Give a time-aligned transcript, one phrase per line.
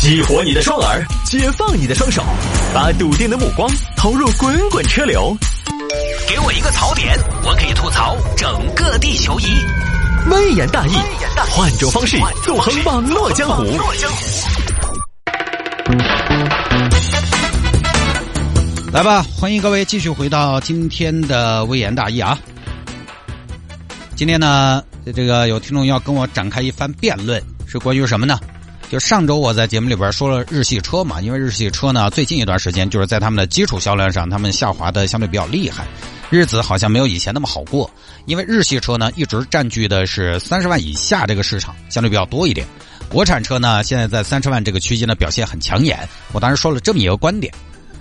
[0.00, 2.22] 激活你的双耳，解放你的双手，
[2.72, 5.36] 把笃定的目光投入滚滚车流。
[6.28, 9.46] 给我一个槽点，我可以吐槽整个地球仪。
[10.30, 10.92] 微言大义，
[11.50, 13.64] 换种方式纵横网络江湖。
[18.92, 22.38] 来吧，欢迎各位继续回到今天的微言大义啊！
[24.14, 24.80] 今天呢，
[25.12, 28.38] 这个有听众要跟我展开一番辩论，是关于什么呢？
[28.88, 35.86] 就上周我在节目里边说了日系车嘛，因为日系车呢最近一段时间就是在他们的基础销量上，他们下滑的相对比较厉害，
[36.30, 37.90] 日子好像没有以前那么好过。
[38.24, 42.66] 因为日系车呢一直占据的是三十万以下这个市场，相对比较多一点。
[43.10, 47.52] 国产车呢现在在三十万这个区间的表现很抢眼，我当时说了这么一个观点。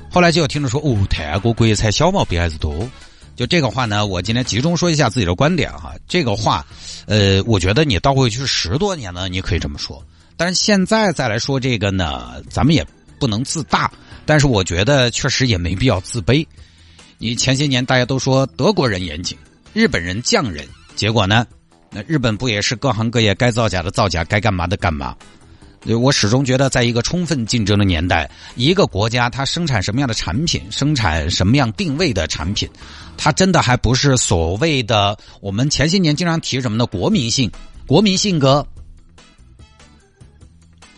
[0.10, 2.90] 后来就有听众说，哦，泰国国产小毛病还是多。
[3.36, 5.94] 就这个话呢，我今天集中说一下自己的观点哈。
[6.08, 6.66] 这个话，
[7.08, 10.02] 呃，我觉得你倒回去十多年呢，你可以这么说。
[10.38, 12.86] 但是现在再来说这个呢，咱们也
[13.20, 13.92] 不能自大。
[14.26, 16.46] 但是我觉得确实也没必要自卑。
[17.18, 19.38] 你前些年大家都说德国人严谨，
[19.74, 21.48] 日本人匠人，结果呢，
[21.90, 25.16] 那日本不也是各行各业该造假的造假，该干嘛的干嘛？
[25.86, 32.70] 我始终觉得，在一个充分竞争的年代，一个国家它生产什么样的产品，生产什么样定位的产品，
[33.16, 37.50] 它真的还不是所谓的我们前些年经常提什么的国民性、
[37.86, 38.68] 国民性格、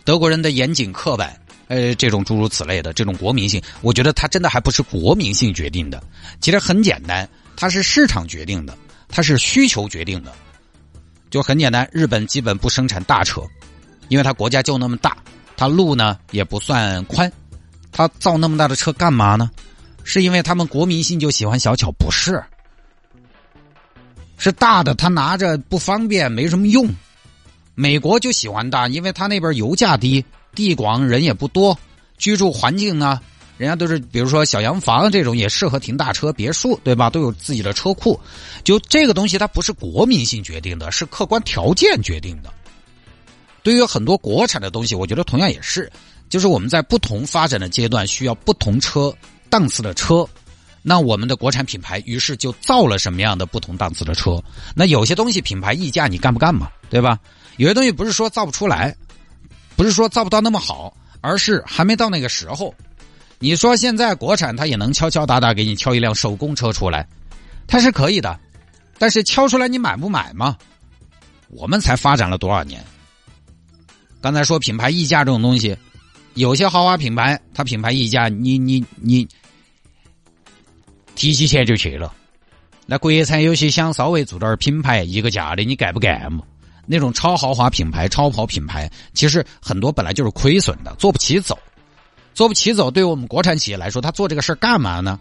[0.04, 6.02] 德国人的严谨刻板，呃，这种诸如此类的这种国民性，我觉得它真的还不是国民性决定的。
[6.40, 8.76] 其实很简单，它是市场决定的，
[9.08, 10.32] 它是需求决定的。
[11.30, 13.42] 就很简单，日本基本不生产大车。
[14.08, 15.16] 因为它国家就那么大，
[15.56, 17.32] 它路呢也不算宽，
[17.92, 19.48] 它造那么大的车干嘛呢？
[20.02, 21.92] 是因为他们国民性就喜欢小巧？
[21.92, 22.42] 不是，
[24.38, 26.88] 是大的，他拿着不方便，没什么用。
[27.74, 31.78] 美国就喜欢大，因为他那边油价低，地广人也不多，
[32.18, 33.20] 居住环境呢，
[33.56, 37.08] 人家都是比如说小洋房这种也适合停大车，别墅对吧？
[37.08, 38.18] 都有自己的车库，
[38.64, 42.52] 就这个东西它不是国民性决定的，是客观条件决定的。
[43.62, 45.90] 对于很多国产的东西，我觉得同样也是，
[46.28, 49.14] 就是我们在不同发展的阶段需要不同车
[49.48, 50.26] 档次的车，
[50.82, 54.42] 那我们的国产品牌于是就造了什么样的不同档次的车？
[54.74, 56.68] 那有些东西品牌溢价你干不干嘛？
[56.90, 57.18] 对吧？
[57.56, 58.94] 有些东西不是说造不出来，
[59.76, 62.74] 不是说造不到那么好，而是还没到那个时候。
[63.38, 67.06] 你说现在国产它也能敲敲打打给你敲一辆手工车出来，
[67.66, 68.38] 它是可以的，
[68.98, 70.58] 但是敲出来你买不买嘛？
[71.48, 72.84] 我们才发展了多少年？
[74.20, 75.76] 刚才说品牌溢价这种东西，
[76.34, 79.26] 有些豪华品牌它品牌溢价，你你你
[81.14, 82.14] 提起钱就去了。
[82.84, 86.42] 那国产有些想稍微做点品牌一个价的，你干不干嘛？
[86.90, 91.56] 那种超豪华品牌、超跑品牌，其实很多本来就是亏损的，做不起走，
[92.34, 92.90] 做不起走。
[92.90, 95.20] 对于我们国产企业来说，他做这个事儿干嘛呢？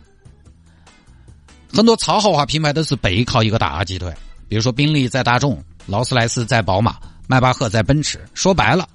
[1.72, 4.12] 很多超豪华品牌都是背靠一个大集团，
[4.48, 6.98] 比如说宾利在大众，劳斯莱斯在宝马。
[7.28, 8.90] 迈巴赫在奔驰，说白了，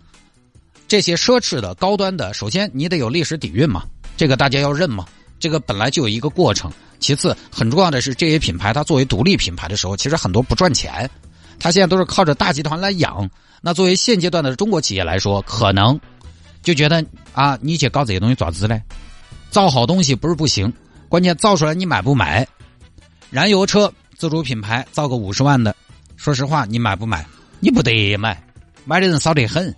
[0.89, 3.85] 这些奢侈的、高端的，首先你得有历史底蕴嘛，
[4.17, 5.07] 这个大家要认嘛，
[5.39, 6.69] 这个本来就有一个过程。
[6.99, 11.09] 其次，很重要的是，这些品牌它作为独立品牌的时候，其实很多不赚钱，
[11.65, 13.27] 它现在都是靠着大集团来养。
[13.63, 15.99] 那作为现阶段的中国企业来说，可能
[16.63, 17.03] 就觉得
[17.33, 18.83] 啊，你去搞这些东西爪子嘞？
[19.49, 20.71] 造好东西不是不行，
[21.09, 22.47] 关键造出来你买不买？
[23.31, 25.75] 燃油车自主品牌造个五十万的，
[26.19, 27.25] 说实话，你买不买？
[27.61, 28.39] 你不得买，
[28.85, 29.75] 买的人少得很。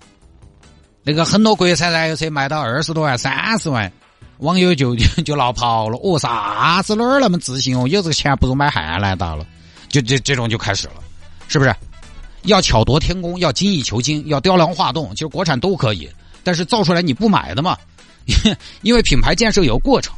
[1.04, 3.92] 那个很多国产燃油车卖到二十多万、三十万，
[4.38, 5.96] 网友就 就闹跑了。
[6.02, 7.86] 哦，啥子哪儿那么自信哦？
[7.86, 9.46] 有这个钱不如买汉兰达了。
[9.88, 10.94] 就这这种就开始了，
[11.48, 11.74] 是不是？
[12.42, 16.08] 要巧夺天工，要精益求精，要雕梁画栋，其实国产都可以，
[16.44, 17.76] 但是造出来你不买的嘛？
[18.82, 20.14] 因为品牌建设有过程，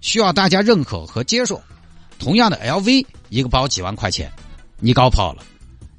[0.00, 1.60] 需要大家认可和接受。
[2.18, 4.30] 同样的，LV 一个包几万块钱，
[4.78, 5.42] 你搞跑了。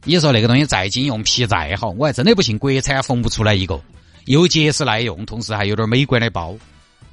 [0.04, 3.80] 你说那个东西再经用皮再好，我还真的不信国产缝不出来一个
[4.26, 6.56] 又结实耐用，同时还有点美观的包。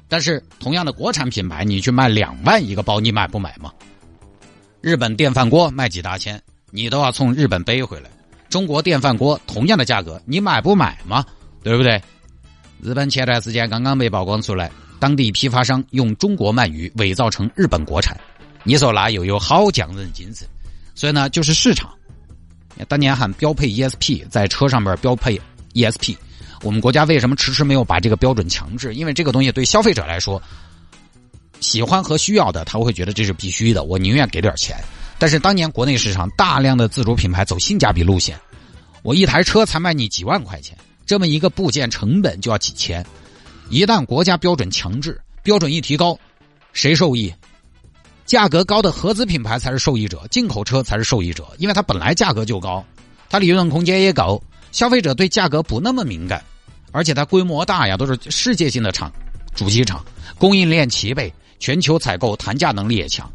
[0.07, 3.71] 但是同样的国产品牌，你去卖两万一个包，你买不买嘛？
[4.79, 6.41] 日本电饭锅卖几大千，
[6.75, 8.09] 你都要从日本背回来。
[8.49, 11.25] 中国电饭锅同样的价格，你买不买嘛？
[11.63, 12.01] 对不对？
[12.81, 14.69] 日本前段时间刚刚被曝光出来，
[14.99, 18.19] 当地批发商用中国鳗鱼伪造成日本国产，
[18.65, 20.45] 你说哪有有好匠人精神？
[20.93, 21.89] 所以呢，就是市场。
[22.89, 25.39] 当年喊标配 ESP，在车上面标配
[25.73, 26.17] ESP，
[26.61, 28.93] 我们国家为什么迟迟没有把这个标准强制？
[28.93, 30.41] 因为这个东西对消费者来说，
[31.61, 34.75] 喜欢和需要的他会觉得这是必须的，我宁愿给点钱。
[35.17, 38.37] 但是当年国内市场大量的自主品牌走性价比路线，
[39.01, 43.05] 我一台车才卖你几万块钱，这么一个部件成本就要几千，
[43.69, 46.19] 一旦国家标准强制，标准一提高，
[46.73, 47.33] 谁受益？
[48.25, 52.83] 价格高的合资品牌才是受益者，进口车才是受益者，因为它本来价格就高，
[53.29, 54.41] 它利润空间也高，
[54.71, 56.43] 消费者对价格不那么敏感，
[56.91, 59.13] 而且它规模大呀，都是世界性的厂，
[59.53, 60.03] 主机厂，
[60.37, 63.31] 供应链齐备，全球采购，谈价能力也强。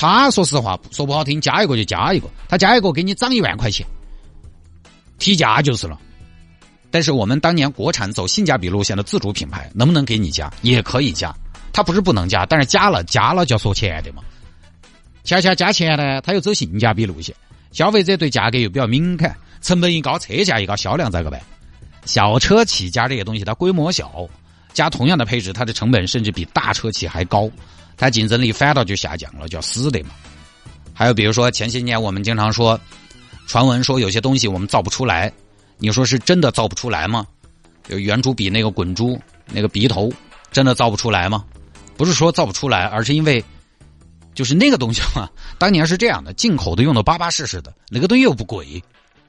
[0.00, 3.86] 他说实话，说不好听，加一个就加一个，他加一个给你涨一万块钱，
[5.18, 6.00] 提价就是了。
[6.90, 10.50] 但是我们当年国产走性价比路线的自主品牌，能不能给你加？
[10.62, 11.36] 也可以加。
[11.70, 14.22] 他不是不能加，但是加了加了就要说钱的嘛。
[15.22, 17.36] 恰恰加钱呢，他又走性价比路线，
[17.70, 21.38] 消费者对价格又比较敏感，成本一高，车价一高，销量咋个办？
[22.06, 24.26] 小车起家这些东西，它规模小，
[24.72, 27.50] 加同样的配置，它的成本甚至比大车企还高，
[27.96, 30.10] 它竞争力反倒就下降了，叫死的嘛。
[30.92, 32.78] 还有比如说前些年我们经常说，
[33.46, 35.32] 传闻说有些东西我们造不出来，
[35.78, 37.26] 你说是真的造不出来吗？
[37.88, 40.12] 就圆珠笔那个滚珠那个笔头，
[40.52, 41.44] 真的造不出来吗？
[41.96, 43.44] 不是说造不出来，而是因为，
[44.34, 45.28] 就是那个东西嘛，
[45.58, 48.82] 当年是这样的，进口的用的巴巴适适的，那个东西又不贵，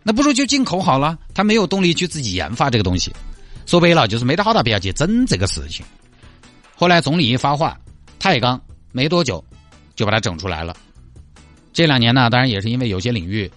[0.04, 1.18] 那不如就进口好了。
[1.34, 3.12] 他没有动力去自己研发这个东西，
[3.66, 5.86] 说白了就是没得好大必要去争这个事情。
[6.76, 7.80] 后来总理一发话，
[8.20, 8.62] 太钢
[8.92, 9.44] 没多久
[9.96, 10.76] 就把它整出来了。
[11.74, 13.52] 这两年呢，当然也是因为有些领域。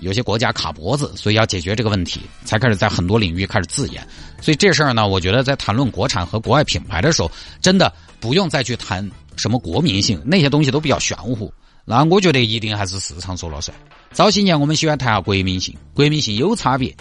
[0.00, 4.04] 有些国家卡脖子，所以要解决这个问题，才开始在很多领域开始自研。
[4.42, 7.30] 所以这事儿呢，我觉得在谈论国产和国外品牌的时候，
[7.62, 11.50] 真的不用再去谈什么国民性，那些东西都比较玄乎。
[11.84, 13.74] 那我觉得一定还是市场说了算。
[14.10, 16.92] 早些年我们喜欢谈下国民性，国民性有差别，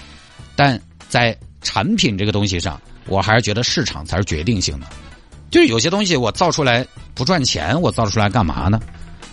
[0.55, 0.79] 但
[1.09, 4.87] 在产品这个东西上，我还是觉得市场才是决定性的。
[5.49, 8.79] 就是有些东西我造出来不赚钱，我造出来干嘛呢？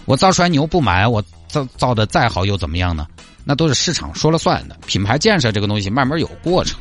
[0.06, 3.06] 我造出来你又不买，我造造的再好又怎么样呢？
[3.44, 4.76] 那都是市场说了算的。
[4.86, 6.78] 品牌建设这个东西慢慢有过程，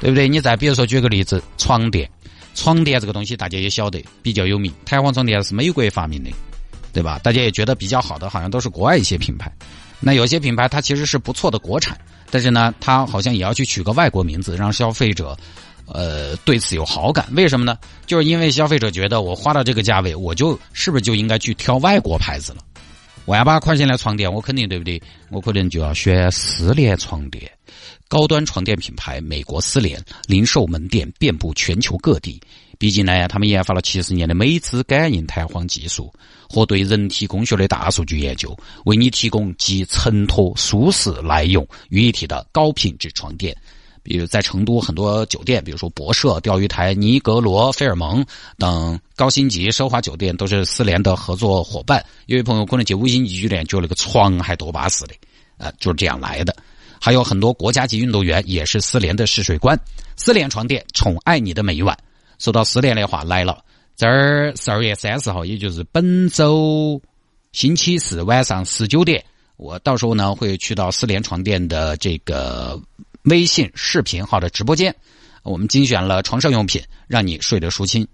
[0.00, 0.28] 对不对？
[0.28, 2.08] 你再比如说举个例子，床垫，
[2.54, 6.30] 床垫这个东西大家也晓得比较有名，弹簧床垫是美国发明的，
[6.92, 7.18] 对吧？
[7.24, 9.52] 大家也觉得比较好的，好像都是国外一些品牌。
[10.00, 11.98] 那有些品牌它其实是不错的国产，
[12.30, 15.36] 但是呢，它好像也要去取个外国名字，让消费者，
[15.86, 17.26] 呃，对此有好感。
[17.32, 17.78] 为什么呢？
[18.06, 22.58] 就是因为消费者觉得我花到这个价位，我就是不是就应该去挑外国牌子了？
[23.24, 25.02] 我要把块钱的床垫，我肯定对不对？
[25.30, 27.50] 我可能就要选丝联床垫，
[28.08, 32.40] 高端床垫品牌美国丝联，零售门店遍布全球各地。
[32.78, 36.12] 毕竟呢，他们研发了七十年的美姿感应弹簧技术
[36.48, 43.56] 和对人体工学的大数据研究，为你提供集承托、舒适、耐用于一体的高品质床垫。
[44.02, 48.24] 比如在成都很多酒店，比如说博舍、钓鱼台、尼格罗、菲尔蒙
[48.56, 52.04] 等高星级奢华酒店，都是丝联的合作伙伴。
[52.26, 55.14] 有位朋友可能去五星级酒店，觉得那个床还多巴适的，
[55.56, 56.54] 呃，就是这样来的。
[57.00, 59.78] 还有很多国家级运动员也是丝联的试睡官。
[60.16, 61.96] 丝联床垫，宠爱你的每一晚。
[62.38, 63.64] 说到丝联的话，来了，
[63.96, 67.00] 这儿十二月三十号，也就是本周
[67.52, 69.24] 星期四晚上十九点，
[69.56, 72.80] 我到时候呢会去到丝联床垫的这个。
[73.28, 74.94] 微信视频号的直播间，
[75.42, 78.06] 我们精选了床上用品，让你睡得舒心。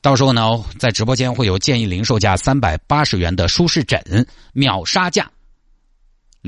[0.00, 5.30] 到时候呢，在直播间会有建议零售价三百八十元的舒适枕秒杀价，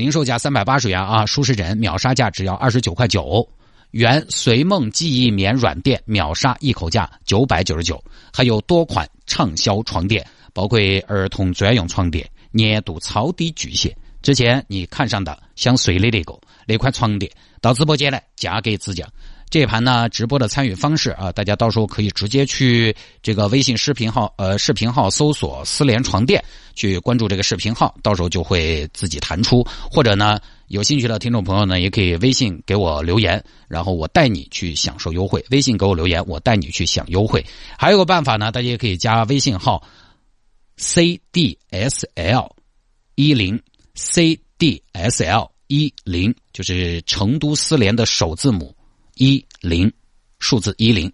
[0.00, 3.46] 零售价三百八十元啊，舒适枕秒杀价只要二十九块九。
[3.90, 8.02] 原随梦记忆棉软垫秒杀一口价九百九十九，
[8.32, 13.94] 还有多款畅销床垫，包括儿童专用床垫，年度超低巨蟹。
[14.22, 16.34] 之前你看上的想睡的那个
[16.66, 17.30] 那款床垫。
[17.60, 19.06] 到直播间来，价格直降。
[19.50, 26.40] 这盘呢，直播的参与方式啊，大家到时候可以直接去这个微信视频号，呃，视频号搜索“丝联床垫”，
[26.76, 29.66] 去关注这个视频号，到时候就会自己弹出。
[29.90, 30.38] 或者呢，
[30.68, 35.44] 有兴趣的听众朋友呢，也可以微信给我留言，然后我带你去享受优惠。
[35.50, 37.44] 微信给我留言，我带你去享优惠。
[37.76, 39.82] 还有个办法呢，大家也可以加微信号
[40.78, 42.48] “cdsl
[43.16, 43.60] 一零
[43.96, 45.50] cdsl”。
[45.72, 48.74] 一零就是成都丝联的首字母
[49.20, 49.92] 一零，
[50.38, 51.12] 数字一零，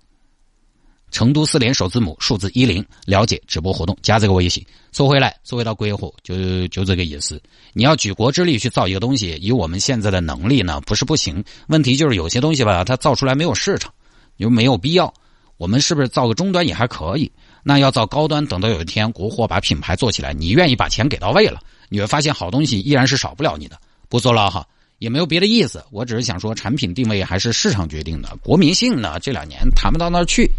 [1.11, 4.65] 成都四联首字母数字一零，了解直播活动，加这个微信。
[4.93, 7.43] 说回来，说回到国货，就就这个意思。
[7.73, 11.43] 你要举国之力去造一个东西，以我们现在的能力呢，不是不行。
[11.67, 13.93] 问题就是有些东西吧，它造出来没有市场，
[14.37, 15.13] 又没有必要。
[15.57, 17.29] 我们是不是造个中端也还可以？
[17.65, 23.77] 那要造高端，等到有一天国货把品牌做起来，你愿意把钱给到位了，你会发现好东西依然是少不了你的。
[24.09, 24.65] 不说了哈，
[24.99, 30.51] 也没有别的意思，我只是想说，产品定位还是市场决定的，国民性呢，这两年谈不到那儿去。